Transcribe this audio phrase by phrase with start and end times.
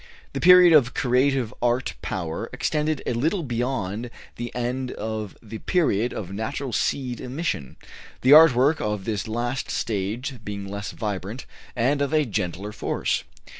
[0.33, 6.11] The period of creative art power extended a little beyond the end of the period
[6.11, 7.77] of natural seed emission
[8.21, 11.45] the art work of this last stage being less vibrant,
[11.75, 13.25] and of a gentler force.